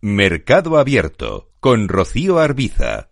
Mercado 0.00 0.78
Abierto 0.78 1.50
con 1.58 1.88
Rocío 1.88 2.38
Arbiza. 2.38 3.08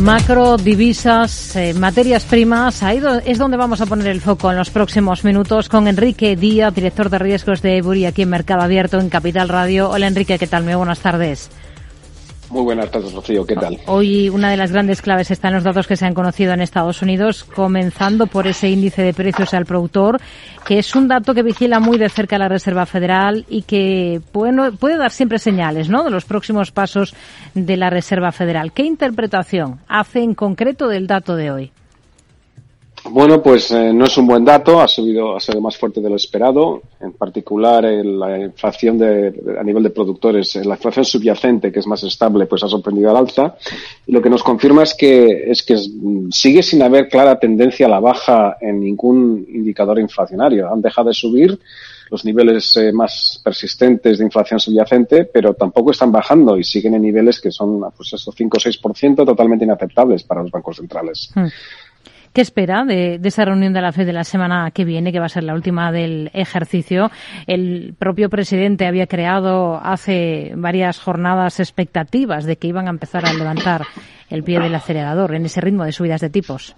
Macro, 0.00 0.56
divisas, 0.56 1.54
eh, 1.54 1.74
materias 1.74 2.24
primas, 2.24 2.82
ahí 2.82 3.00
es 3.24 3.38
donde 3.38 3.56
vamos 3.56 3.80
a 3.80 3.86
poner 3.86 4.08
el 4.08 4.20
foco 4.20 4.50
en 4.50 4.56
los 4.56 4.70
próximos 4.70 5.22
minutos 5.22 5.68
con 5.68 5.86
Enrique 5.86 6.34
Díaz, 6.34 6.74
director 6.74 7.08
de 7.08 7.20
riesgos 7.20 7.62
de 7.62 7.76
Ebury 7.76 8.06
aquí 8.06 8.22
en 8.22 8.30
Mercado 8.30 8.62
Abierto 8.62 8.98
en 8.98 9.10
Capital 9.10 9.48
Radio. 9.48 9.88
Hola 9.90 10.08
Enrique, 10.08 10.40
¿qué 10.40 10.48
tal? 10.48 10.64
Muy 10.64 10.74
buenas 10.74 10.98
tardes. 10.98 11.50
Muy 12.50 12.62
buenas 12.62 12.90
tardes, 12.90 13.12
Rocío. 13.12 13.46
¿Qué 13.46 13.54
tal? 13.54 13.78
Hoy 13.86 14.28
una 14.30 14.50
de 14.50 14.56
las 14.56 14.72
grandes 14.72 15.02
claves 15.02 15.30
está 15.30 15.48
en 15.48 15.54
los 15.54 15.64
datos 15.64 15.86
que 15.86 15.96
se 15.96 16.06
han 16.06 16.14
conocido 16.14 16.52
en 16.52 16.62
Estados 16.62 17.02
Unidos, 17.02 17.44
comenzando 17.44 18.26
por 18.26 18.46
ese 18.46 18.70
índice 18.70 19.02
de 19.02 19.12
precios 19.12 19.52
al 19.52 19.66
productor, 19.66 20.18
que 20.64 20.78
es 20.78 20.94
un 20.96 21.08
dato 21.08 21.34
que 21.34 21.42
vigila 21.42 21.78
muy 21.78 21.98
de 21.98 22.08
cerca 22.08 22.38
la 22.38 22.48
Reserva 22.48 22.86
Federal 22.86 23.44
y 23.48 23.62
que 23.62 24.20
puede, 24.32 24.72
puede 24.72 24.96
dar 24.96 25.10
siempre 25.10 25.38
señales 25.38 25.90
¿no? 25.90 26.04
de 26.04 26.10
los 26.10 26.24
próximos 26.24 26.70
pasos 26.70 27.14
de 27.54 27.76
la 27.76 27.90
Reserva 27.90 28.32
Federal. 28.32 28.72
¿Qué 28.72 28.84
interpretación 28.84 29.80
hace 29.86 30.20
en 30.20 30.34
concreto 30.34 30.88
del 30.88 31.06
dato 31.06 31.36
de 31.36 31.50
hoy? 31.50 31.72
Bueno, 33.04 33.42
pues 33.42 33.70
eh, 33.70 33.92
no 33.92 34.04
es 34.04 34.16
un 34.18 34.26
buen 34.26 34.44
dato, 34.44 34.80
ha 34.80 34.88
subido, 34.88 35.36
ha 35.36 35.40
sido 35.40 35.60
más 35.60 35.76
fuerte 35.76 36.00
de 36.00 36.10
lo 36.10 36.16
esperado. 36.16 36.82
En 37.00 37.12
particular, 37.12 37.84
la 37.84 38.38
inflación 38.38 38.98
de, 38.98 39.56
a 39.58 39.62
nivel 39.62 39.82
de 39.82 39.90
productores, 39.90 40.56
la 40.56 40.74
inflación 40.74 41.04
subyacente, 41.04 41.72
que 41.72 41.78
es 41.78 41.86
más 41.86 42.02
estable, 42.02 42.46
pues 42.46 42.62
ha 42.64 42.68
sorprendido 42.68 43.10
al 43.10 43.16
alza. 43.16 43.56
Y 44.06 44.12
lo 44.12 44.20
que 44.20 44.30
nos 44.30 44.42
confirma 44.42 44.82
es 44.82 44.94
que, 44.94 45.50
es 45.50 45.62
que 45.62 45.76
sigue 46.30 46.62
sin 46.62 46.82
haber 46.82 47.08
clara 47.08 47.38
tendencia 47.38 47.86
a 47.86 47.90
la 47.90 48.00
baja 48.00 48.56
en 48.60 48.80
ningún 48.80 49.46
indicador 49.48 49.98
inflacionario. 49.98 50.70
Han 50.70 50.82
dejado 50.82 51.08
de 51.08 51.14
subir 51.14 51.58
los 52.10 52.24
niveles 52.24 52.76
eh, 52.76 52.92
más 52.92 53.40
persistentes 53.44 54.18
de 54.18 54.24
inflación 54.24 54.58
subyacente, 54.58 55.24
pero 55.26 55.54
tampoco 55.54 55.90
están 55.90 56.10
bajando 56.10 56.56
y 56.56 56.64
siguen 56.64 56.94
en 56.94 57.02
niveles 57.02 57.40
que 57.40 57.50
son, 57.50 57.80
pues 57.96 58.12
eso, 58.14 58.32
5 58.32 58.56
o 58.56 58.60
6% 58.60 59.26
totalmente 59.26 59.64
inaceptables 59.64 60.22
para 60.24 60.42
los 60.42 60.50
bancos 60.50 60.76
centrales. 60.76 61.30
Hmm. 61.34 61.46
¿Qué 62.38 62.42
espera 62.42 62.84
de, 62.84 63.18
esa 63.24 63.44
reunión 63.44 63.72
de 63.72 63.80
la 63.80 63.90
FED 63.90 64.06
de 64.06 64.12
la 64.12 64.22
semana 64.22 64.70
que 64.70 64.84
viene, 64.84 65.10
que 65.10 65.18
va 65.18 65.26
a 65.26 65.28
ser 65.28 65.42
la 65.42 65.54
última 65.54 65.90
del 65.90 66.30
ejercicio? 66.34 67.10
El 67.48 67.96
propio 67.98 68.30
presidente 68.30 68.86
había 68.86 69.08
creado 69.08 69.74
hace 69.82 70.52
varias 70.54 71.00
jornadas 71.00 71.58
expectativas 71.58 72.44
de 72.44 72.54
que 72.54 72.68
iban 72.68 72.86
a 72.86 72.90
empezar 72.90 73.26
a 73.26 73.32
levantar 73.32 73.86
el 74.30 74.44
pie 74.44 74.60
del 74.60 74.72
acelerador 74.72 75.34
en 75.34 75.46
ese 75.46 75.60
ritmo 75.60 75.82
de 75.82 75.90
subidas 75.90 76.20
de 76.20 76.30
tipos. 76.30 76.76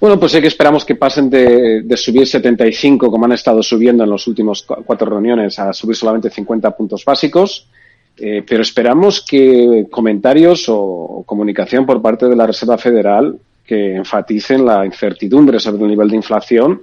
Bueno, 0.00 0.18
pues 0.18 0.32
sí 0.32 0.40
que 0.40 0.46
esperamos 0.48 0.86
que 0.86 0.94
pasen 0.94 1.28
de, 1.28 1.84
subir 1.96 2.26
75, 2.26 3.10
como 3.10 3.26
han 3.26 3.32
estado 3.32 3.62
subiendo 3.62 4.04
en 4.04 4.08
los 4.08 4.26
últimos 4.26 4.62
cuatro 4.62 5.10
reuniones, 5.10 5.58
a 5.58 5.70
subir 5.74 5.96
solamente 5.96 6.30
50 6.30 6.70
puntos 6.74 7.04
básicos. 7.04 7.68
Eh, 8.16 8.42
pero 8.48 8.62
esperamos 8.62 9.22
que 9.22 9.86
comentarios 9.90 10.64
o 10.68 11.24
comunicación 11.26 11.84
por 11.84 12.00
parte 12.00 12.26
de 12.26 12.36
la 12.36 12.46
Reserva 12.46 12.78
Federal 12.78 13.38
que 13.64 13.96
enfaticen 13.96 14.64
la 14.64 14.84
incertidumbre 14.84 15.60
sobre 15.60 15.82
el 15.82 15.90
nivel 15.90 16.08
de 16.08 16.16
inflación 16.16 16.82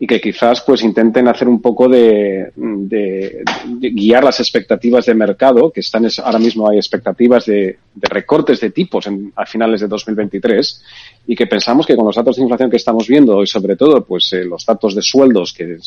y 0.00 0.06
que 0.06 0.20
quizás 0.20 0.60
pues 0.62 0.82
intenten 0.82 1.28
hacer 1.28 1.48
un 1.48 1.60
poco 1.60 1.88
de, 1.88 2.52
guiar 3.80 4.24
las 4.24 4.40
expectativas 4.40 5.06
de 5.06 5.14
mercado, 5.14 5.70
que 5.70 5.80
están 5.80 6.06
ahora 6.24 6.38
mismo 6.38 6.68
hay 6.68 6.76
expectativas 6.76 7.46
de, 7.46 7.78
recortes 8.00 8.60
de 8.60 8.70
tipos 8.70 9.06
en, 9.06 9.32
a 9.36 9.46
finales 9.46 9.80
de 9.80 9.88
2023 9.88 10.84
y 11.28 11.36
que 11.36 11.46
pensamos 11.46 11.86
que 11.86 11.96
con 11.96 12.06
los 12.06 12.16
datos 12.16 12.36
de 12.36 12.42
inflación 12.42 12.70
que 12.70 12.76
estamos 12.76 13.06
viendo 13.06 13.42
y 13.42 13.46
sobre 13.46 13.76
todo 13.76 14.04
pues 14.04 14.32
eh, 14.32 14.44
los 14.44 14.64
datos 14.66 14.94
de 14.94 15.02
sueldos 15.02 15.52
que 15.52 15.78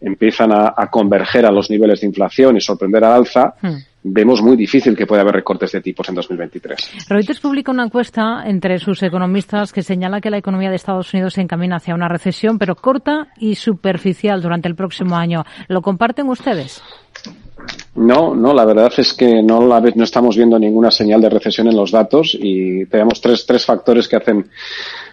empiezan 0.00 0.52
a, 0.52 0.88
converger 0.90 1.44
a 1.44 1.50
los 1.50 1.70
niveles 1.70 2.00
de 2.00 2.06
inflación 2.06 2.56
y 2.56 2.60
sorprender 2.60 3.02
al 3.02 3.14
alza, 3.14 3.54
hmm 3.60 3.76
vemos 4.10 4.42
muy 4.42 4.56
difícil 4.56 4.96
que 4.96 5.06
pueda 5.06 5.22
haber 5.22 5.34
recortes 5.34 5.72
de 5.72 5.80
tipos 5.80 6.08
en 6.08 6.14
2023. 6.14 7.08
Reuters 7.08 7.40
publica 7.40 7.70
una 7.70 7.84
encuesta 7.84 8.42
entre 8.46 8.78
sus 8.78 9.02
economistas 9.02 9.72
que 9.72 9.82
señala 9.82 10.20
que 10.20 10.30
la 10.30 10.38
economía 10.38 10.70
de 10.70 10.76
Estados 10.76 11.12
Unidos 11.12 11.34
se 11.34 11.42
encamina 11.42 11.76
hacia 11.76 11.94
una 11.94 12.08
recesión, 12.08 12.58
pero 12.58 12.74
corta 12.74 13.28
y 13.38 13.54
superficial 13.54 14.40
durante 14.42 14.68
el 14.68 14.74
próximo 14.74 15.16
año. 15.16 15.44
¿Lo 15.68 15.82
comparten 15.82 16.28
ustedes? 16.28 16.82
No, 17.96 18.34
no, 18.34 18.54
la 18.54 18.64
verdad 18.64 18.92
es 18.96 19.12
que 19.12 19.42
no, 19.42 19.66
la, 19.66 19.80
no 19.80 20.04
estamos 20.04 20.36
viendo 20.36 20.58
ninguna 20.58 20.90
señal 20.90 21.20
de 21.20 21.28
recesión 21.28 21.66
en 21.68 21.76
los 21.76 21.90
datos 21.90 22.36
y 22.40 22.86
tenemos 22.86 23.20
tres, 23.20 23.44
tres 23.44 23.64
factores 23.64 24.06
que 24.06 24.16
hacen 24.16 24.48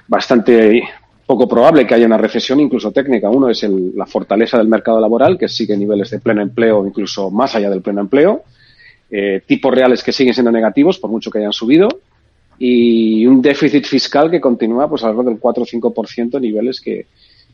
bastante 0.08 0.84
poco 1.26 1.48
probable 1.48 1.88
que 1.88 1.96
haya 1.96 2.06
una 2.06 2.20
recesión 2.20 2.60
incluso 2.60 2.92
técnica. 2.92 3.30
Uno 3.30 3.50
es 3.50 3.66
la 3.96 4.06
fortaleza 4.06 4.60
del 4.60 4.68
mercado 4.68 5.00
laboral, 5.00 5.38
que 5.40 5.48
sigue 5.48 5.76
niveles 5.76 6.12
de 6.12 6.20
pleno 6.20 6.44
empleo, 6.44 6.86
incluso 6.86 7.32
más 7.32 7.56
allá 7.56 7.70
del 7.70 7.82
pleno 7.82 8.02
empleo 8.02 8.44
eh, 9.10 9.42
tipos 9.46 9.74
reales 9.74 10.04
que 10.04 10.12
siguen 10.12 10.34
siendo 10.34 10.52
negativos, 10.52 11.00
por 11.00 11.10
mucho 11.10 11.30
que 11.30 11.40
hayan 11.40 11.54
subido, 11.54 11.88
y 12.58 13.26
un 13.26 13.42
déficit 13.42 13.86
fiscal 13.86 14.32
que 14.32 14.40
continúa 14.40 14.90
pues 14.90 15.04
alrededor 15.04 15.26
del 15.26 15.40
4 15.40 15.64
o 15.64 15.66
5% 15.66 16.40
niveles 16.40 16.80
que, 16.80 17.06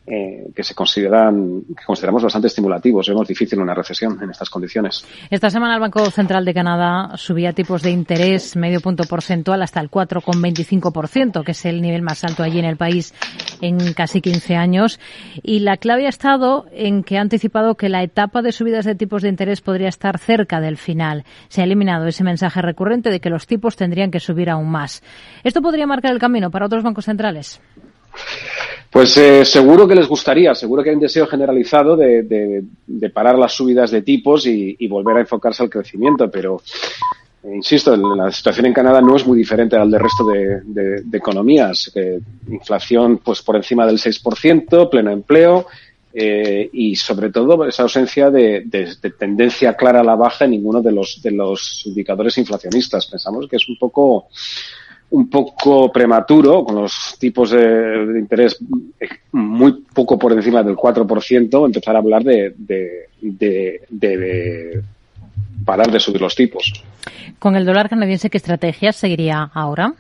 eh, 0.07 0.47
que 0.55 0.63
se 0.63 0.73
consideran 0.73 1.61
que 1.77 1.83
consideramos 1.85 2.23
bastante 2.23 2.47
estimulativos. 2.47 3.07
Vemos 3.07 3.27
difícil 3.27 3.59
una 3.59 3.73
recesión 3.73 4.17
en 4.21 4.31
estas 4.31 4.49
condiciones. 4.49 5.05
Esta 5.29 5.49
semana 5.49 5.75
el 5.75 5.79
Banco 5.79 6.03
Central 6.09 6.43
de 6.43 6.53
Canadá 6.53 7.17
subía 7.17 7.53
tipos 7.53 7.83
de 7.83 7.91
interés 7.91 8.55
medio 8.55 8.81
punto 8.81 9.03
porcentual 9.03 9.61
hasta 9.61 9.79
el 9.79 9.91
4,25%, 9.91 11.43
que 11.43 11.51
es 11.51 11.65
el 11.65 11.81
nivel 11.81 12.01
más 12.01 12.23
alto 12.23 12.43
allí 12.43 12.59
en 12.59 12.65
el 12.65 12.77
país 12.77 13.13
en 13.61 13.93
casi 13.93 14.21
15 14.21 14.55
años. 14.55 14.99
Y 15.43 15.59
la 15.59 15.77
clave 15.77 16.05
ha 16.05 16.09
estado 16.09 16.65
en 16.71 17.03
que 17.03 17.17
ha 17.17 17.21
anticipado 17.21 17.75
que 17.75 17.89
la 17.89 18.03
etapa 18.03 18.41
de 18.41 18.51
subidas 18.51 18.85
de 18.85 18.95
tipos 18.95 19.21
de 19.21 19.29
interés 19.29 19.61
podría 19.61 19.89
estar 19.89 20.17
cerca 20.17 20.59
del 20.59 20.77
final. 20.77 21.23
Se 21.47 21.61
ha 21.61 21.65
eliminado 21.65 22.07
ese 22.07 22.23
mensaje 22.23 22.61
recurrente 22.61 23.09
de 23.09 23.19
que 23.19 23.29
los 23.29 23.47
tipos 23.47 23.75
tendrían 23.75 24.11
que 24.11 24.19
subir 24.19 24.49
aún 24.49 24.69
más. 24.69 25.03
¿Esto 25.43 25.61
podría 25.61 25.87
marcar 25.87 26.11
el 26.11 26.19
camino 26.19 26.51
para 26.51 26.65
otros 26.65 26.83
bancos 26.83 27.05
centrales? 27.05 27.61
Pues 28.89 29.15
eh, 29.15 29.45
seguro 29.45 29.87
que 29.87 29.95
les 29.95 30.07
gustaría, 30.07 30.53
seguro 30.53 30.83
que 30.83 30.89
hay 30.89 30.95
un 30.95 31.01
deseo 31.01 31.25
generalizado 31.25 31.95
de, 31.95 32.63
parar 33.13 33.37
las 33.37 33.53
subidas 33.53 33.89
de 33.89 34.01
tipos 34.01 34.45
y, 34.45 34.85
volver 34.87 35.17
a 35.17 35.21
enfocarse 35.21 35.63
al 35.63 35.69
crecimiento, 35.69 36.29
pero 36.29 36.61
insisto, 37.43 37.95
la 37.95 38.31
situación 38.31 38.67
en 38.67 38.73
Canadá 38.73 39.01
no 39.01 39.15
es 39.15 39.25
muy 39.25 39.37
diferente 39.37 39.75
al 39.75 39.89
del 39.89 39.99
resto 39.99 40.25
de, 40.25 41.03
economías. 41.13 41.91
inflación 42.47 43.19
pues 43.23 43.41
por 43.41 43.55
encima 43.55 43.85
del 43.85 43.97
6%, 43.97 44.89
pleno 44.89 45.11
empleo 45.11 45.67
eh, 46.13 46.69
y 46.73 46.95
sobre 46.95 47.31
todo 47.31 47.65
esa 47.65 47.83
ausencia 47.83 48.29
de, 48.29 48.67
tendencia 49.17 49.75
clara 49.75 50.01
a 50.01 50.03
la 50.03 50.15
baja 50.15 50.45
en 50.45 50.51
ninguno 50.51 50.81
de 50.81 50.91
los, 50.91 51.21
de 51.21 51.31
los 51.31 51.83
indicadores 51.85 52.37
inflacionistas. 52.37 53.07
Pensamos 53.07 53.47
que 53.47 53.55
es 53.55 53.67
un 53.69 53.77
poco 53.77 54.27
un 55.11 55.29
poco 55.29 55.91
prematuro, 55.91 56.63
con 56.63 56.75
los 56.75 57.17
tipos 57.19 57.51
de, 57.51 58.17
interés 58.17 58.57
muy 59.33 59.83
poco 59.93 60.17
por 60.17 60.31
encima 60.31 60.63
del 60.63 60.75
4%, 60.75 61.65
empezar 61.65 61.95
a 61.95 61.99
hablar 61.99 62.23
de, 62.23 62.53
de, 62.57 63.81
parar 65.65 65.91
de 65.91 65.99
subir 65.99 66.21
los 66.21 66.35
tipos. 66.35 66.83
¿Con 67.39 67.55
el 67.55 67.65
dólar 67.65 67.89
canadiense 67.89 68.29
qué 68.29 68.37
estrategia 68.37 68.91
seguiría 68.93 69.49
ahora? 69.53 69.93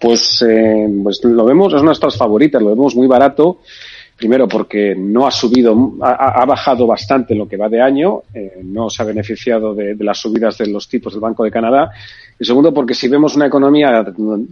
Pues, 0.00 0.44
eh, 0.48 0.88
pues 1.02 1.24
lo 1.24 1.44
vemos, 1.44 1.68
es 1.68 1.74
una 1.74 1.80
de 1.80 1.86
nuestras 1.86 2.16
favoritas, 2.16 2.60
lo 2.60 2.70
vemos 2.70 2.94
muy 2.94 3.06
barato 3.06 3.60
Primero, 4.22 4.46
porque 4.46 4.94
no 4.94 5.26
ha 5.26 5.32
subido, 5.32 5.94
ha, 6.00 6.44
bajado 6.44 6.86
bastante 6.86 7.32
en 7.32 7.40
lo 7.40 7.48
que 7.48 7.56
va 7.56 7.68
de 7.68 7.80
año, 7.80 8.22
eh, 8.32 8.60
no 8.62 8.88
se 8.88 9.02
ha 9.02 9.06
beneficiado 9.06 9.74
de, 9.74 9.96
las 9.98 10.18
subidas 10.18 10.58
de 10.58 10.68
los 10.68 10.88
tipos 10.88 11.12
del 11.12 11.20
Banco 11.20 11.42
de 11.42 11.50
Canadá. 11.50 11.90
Y 12.38 12.44
segundo, 12.44 12.72
porque 12.72 12.94
si 12.94 13.08
vemos 13.08 13.34
una 13.34 13.46
economía 13.46 14.04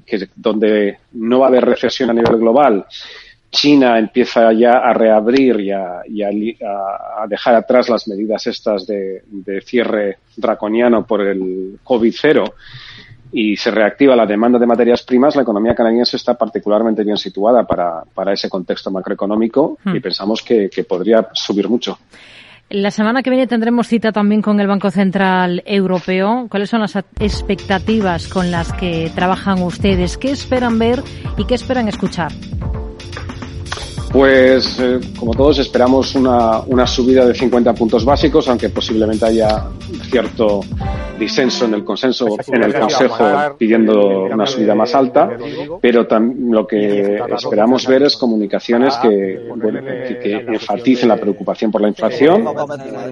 que, 0.04 0.28
donde 0.34 0.98
no 1.12 1.38
va 1.38 1.46
a 1.46 1.48
haber 1.50 1.66
recesión 1.66 2.10
a 2.10 2.14
nivel 2.14 2.38
global, 2.38 2.84
China 3.50 3.98
empieza 3.98 4.52
ya 4.52 4.78
a 4.78 4.92
reabrir 4.92 5.60
y 5.60 5.72
a, 5.72 6.02
a, 6.02 7.26
dejar 7.26 7.54
atrás 7.56 7.88
las 7.88 8.06
medidas 8.06 8.46
estas 8.46 8.86
de, 8.86 9.22
de 9.26 9.60
cierre 9.60 10.18
draconiano 10.36 11.04
por 11.04 11.20
el 11.22 11.78
COVID-0 11.84 12.52
y 13.32 13.56
se 13.56 13.70
reactiva 13.70 14.16
la 14.16 14.26
demanda 14.26 14.58
de 14.58 14.66
materias 14.66 15.02
primas, 15.02 15.36
la 15.36 15.42
economía 15.42 15.74
canadiense 15.74 16.16
está 16.16 16.34
particularmente 16.34 17.04
bien 17.04 17.16
situada 17.16 17.64
para, 17.64 18.02
para 18.14 18.32
ese 18.32 18.48
contexto 18.48 18.90
macroeconómico 18.90 19.78
y 19.84 19.90
hmm. 19.90 20.02
pensamos 20.02 20.42
que, 20.42 20.68
que 20.68 20.84
podría 20.84 21.28
subir 21.32 21.68
mucho. 21.68 21.98
La 22.70 22.92
semana 22.92 23.22
que 23.22 23.30
viene 23.30 23.48
tendremos 23.48 23.88
cita 23.88 24.12
también 24.12 24.42
con 24.42 24.60
el 24.60 24.68
Banco 24.68 24.92
Central 24.92 25.60
Europeo. 25.66 26.46
¿Cuáles 26.48 26.70
son 26.70 26.80
las 26.80 26.94
expectativas 27.18 28.28
con 28.28 28.52
las 28.52 28.72
que 28.72 29.10
trabajan 29.12 29.60
ustedes? 29.62 30.16
¿Qué 30.16 30.30
esperan 30.30 30.78
ver 30.78 31.02
y 31.36 31.46
qué 31.46 31.56
esperan 31.56 31.88
escuchar? 31.88 32.30
Pues, 34.12 34.78
eh, 34.80 35.00
como 35.18 35.34
todos, 35.34 35.58
esperamos 35.58 36.14
una, 36.16 36.60
una 36.60 36.86
subida 36.86 37.24
de 37.24 37.34
50 37.34 37.74
puntos 37.74 38.04
básicos, 38.04 38.48
aunque 38.48 38.68
posiblemente 38.68 39.24
haya 39.24 39.66
cierto 40.10 40.60
disenso 41.20 41.66
en 41.66 41.74
el 41.74 41.84
consenso, 41.84 42.26
en 42.48 42.64
el 42.64 42.74
Consejo 42.74 43.24
pidiendo 43.56 44.24
una 44.24 44.46
subida 44.46 44.74
más 44.74 44.94
alta, 44.94 45.30
pero 45.80 46.06
lo 46.10 46.66
que 46.66 47.20
esperamos 47.36 47.86
ver 47.86 48.04
es 48.04 48.16
comunicaciones 48.16 48.96
que, 48.96 49.48
que, 50.22 50.32
enfaticen 50.48 51.08
la 51.08 51.16
preocupación 51.16 51.70
por 51.70 51.82
la 51.82 51.88
inflación 51.88 52.44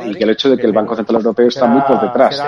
y 0.07 0.15
que 0.15 0.25
el 0.25 0.31
hecho 0.31 0.51
de 0.51 0.57
que 0.57 0.67
el 0.67 0.73
Banco 0.73 0.97
Central 0.97 1.19
Europeo 1.19 1.49
está 1.49 1.67
muy 1.67 1.83
por 1.83 2.01
detrás 2.01 2.43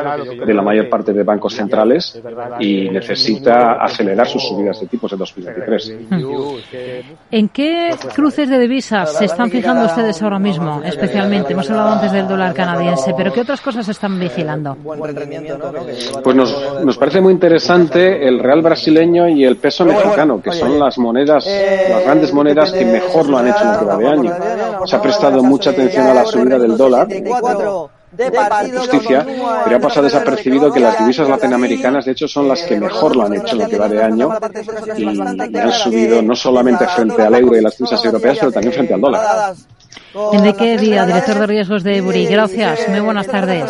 de 0.47 0.55
la 0.55 0.63
mayor 0.63 0.89
parte 0.89 1.13
de 1.13 1.23
bancos 1.23 1.55
centrales 1.55 2.21
y 2.59 2.89
necesita 2.89 3.75
acelerar 3.75 4.27
sus 4.27 4.43
subidas 4.43 4.81
de 4.81 4.87
tipos 4.87 5.13
en 5.13 5.19
2023. 5.19 5.95
¿En 7.31 7.49
qué 7.51 7.91
cruces 8.41 8.59
de 8.59 8.59
divisas 8.59 9.19
se 9.19 9.27
están 9.27 9.51
fijando 9.51 9.85
ustedes 9.85 10.23
ahora 10.23 10.39
mismo, 10.39 10.81
especialmente? 10.83 11.53
Hemos 11.53 11.69
hablado 11.69 11.91
antes 11.91 12.13
del 12.13 12.27
dólar 12.27 12.55
canadiense, 12.55 13.13
pero 13.15 13.33
¿qué 13.33 13.43
otras 13.43 13.61
cosas 13.61 13.87
están 13.89 14.19
vigilando? 14.19 14.77
Pues 16.25 16.37
nos, 16.37 16.83
nos 16.83 16.97
parece 16.97 17.21
muy 17.21 17.35
interesante 17.35 18.27
el 18.27 18.39
real 18.39 18.63
brasileño 18.63 19.29
y 19.29 19.45
el 19.45 19.57
peso 19.57 19.85
mexicano, 19.85 20.41
que 20.41 20.53
son 20.53 20.79
las 20.79 20.97
monedas, 20.97 21.47
las 21.47 22.05
grandes 22.05 22.33
monedas 22.33 22.73
que 22.73 22.85
mejor 22.87 23.29
lo 23.29 23.39
han 23.39 23.49
hecho 23.49 23.63
en 23.63 23.73
lo 23.73 23.79
que 23.79 23.85
va 23.85 23.97
de 23.97 24.09
año. 24.09 24.33
Se 24.87 24.97
ha 24.97 25.03
prestado 25.03 25.43
mucha 25.43 25.71
atención 25.71 26.07
a 26.07 26.15
la 26.15 26.25
subida 26.25 26.59
del 26.59 26.77
dólar 26.79 27.09
de 28.13 28.73
justicia, 28.77 29.27
pero 29.65 29.77
ha 29.77 29.81
pasado 29.81 30.05
desapercibido 30.05 30.73
que 30.73 30.81
las 30.81 30.99
divisas 30.99 31.29
latinoamericanas, 31.29 32.05
de 32.05 32.13
hecho, 32.13 32.27
son 32.27 32.49
las 32.49 32.63
que 32.63 32.79
mejor 32.79 33.15
lo 33.17 33.27
han 33.27 33.35
hecho 33.35 33.53
en 33.53 33.59
lo 33.59 33.69
que 33.69 33.79
va 33.79 33.89
de 33.89 34.03
año 34.03 34.31
y, 34.97 35.59
han 35.59 35.73
subido 35.73 36.23
no 36.23 36.35
solamente 36.35 36.87
frente 36.89 37.23
al 37.23 37.35
euro 37.35 37.57
y 37.57 37.63
las 37.63 37.77
divisas 37.77 38.05
europeas, 38.05 38.39
pero 38.41 38.53
también 38.53 38.73
frente 38.73 38.95
al 38.95 39.01
dólar. 39.01 39.55
Enrique 40.33 40.77
Díaz, 40.77 41.07
director 41.07 41.39
de 41.39 41.47
riesgos 41.47 41.85
de 41.85 42.01
Buri. 42.01 42.27
Gracias. 42.27 42.89
Muy 42.89 43.01
buenas 43.01 43.27
tardes. 43.27 43.65